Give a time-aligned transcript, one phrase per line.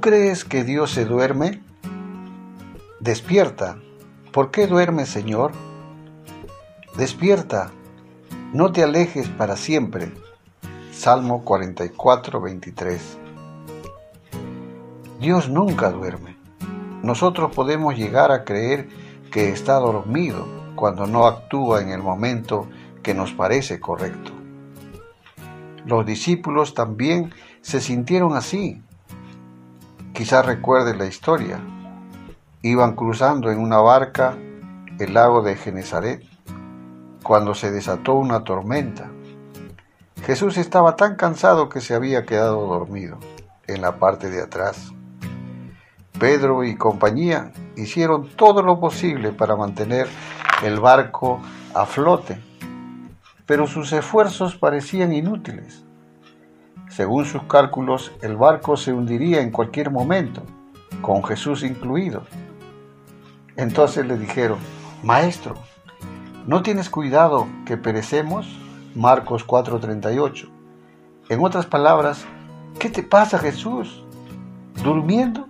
[0.00, 1.62] crees que Dios se duerme?
[2.98, 3.78] Despierta.
[4.32, 5.52] ¿Por qué duermes, Señor?
[6.96, 7.70] Despierta.
[8.52, 10.12] No te alejes para siempre.
[10.90, 13.18] Salmo 44, 23.
[15.20, 16.36] Dios nunca duerme.
[17.04, 18.88] Nosotros podemos llegar a creer
[19.30, 22.66] que está dormido cuando no actúa en el momento
[23.04, 24.32] que nos parece correcto.
[25.84, 28.82] Los discípulos también se sintieron así.
[30.16, 31.60] Quizás recuerde la historia.
[32.62, 34.36] Iban cruzando en una barca
[34.98, 36.24] el lago de Genezaret
[37.22, 39.10] cuando se desató una tormenta.
[40.24, 43.18] Jesús estaba tan cansado que se había quedado dormido
[43.66, 44.92] en la parte de atrás.
[46.18, 50.08] Pedro y compañía hicieron todo lo posible para mantener
[50.62, 51.42] el barco
[51.74, 52.40] a flote
[53.46, 55.84] pero sus esfuerzos parecían inútiles.
[56.96, 60.40] Según sus cálculos, el barco se hundiría en cualquier momento,
[61.02, 62.22] con Jesús incluido.
[63.54, 64.58] Entonces le dijeron,
[65.02, 65.56] Maestro,
[66.46, 68.48] ¿no tienes cuidado que perecemos?
[68.94, 70.48] Marcos 4:38.
[71.28, 72.24] En otras palabras,
[72.78, 74.02] ¿qué te pasa Jesús?
[74.82, 75.48] ¿Durmiendo?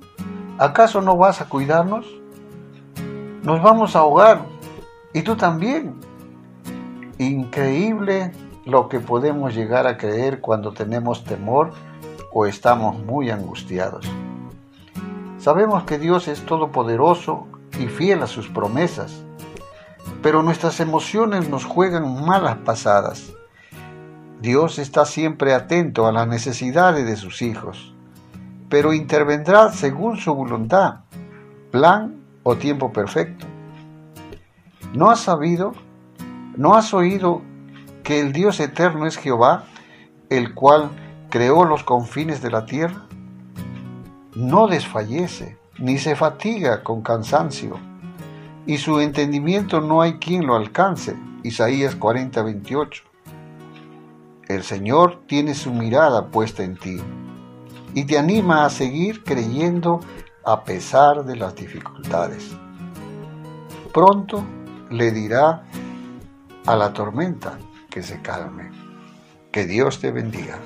[0.58, 2.06] ¿Acaso no vas a cuidarnos?
[3.44, 4.40] Nos vamos a ahogar.
[5.12, 5.94] Y tú también.
[7.18, 8.32] Increíble
[8.66, 11.70] lo que podemos llegar a creer cuando tenemos temor
[12.32, 14.06] o estamos muy angustiados.
[15.38, 17.46] Sabemos que Dios es todopoderoso
[17.78, 19.22] y fiel a sus promesas,
[20.22, 23.32] pero nuestras emociones nos juegan malas pasadas.
[24.42, 27.94] Dios está siempre atento a las necesidades de sus hijos,
[28.68, 31.00] pero intervendrá según su voluntad,
[31.70, 33.46] plan o tiempo perfecto.
[34.92, 35.72] ¿No has sabido
[36.56, 37.42] ¿No has oído
[38.06, 39.64] que el Dios eterno es Jehová,
[40.30, 40.90] el cual
[41.28, 43.04] creó los confines de la tierra?
[44.36, 47.80] No desfallece, ni se fatiga con cansancio,
[48.64, 51.16] y su entendimiento no hay quien lo alcance.
[51.42, 53.02] Isaías 40, 28.
[54.46, 57.00] El Señor tiene su mirada puesta en ti
[57.92, 59.98] y te anima a seguir creyendo
[60.44, 62.52] a pesar de las dificultades.
[63.92, 64.44] Pronto
[64.90, 65.64] le dirá
[66.66, 67.58] a la tormenta
[67.96, 68.70] que se calme.
[69.50, 70.58] Que Dios te bendiga.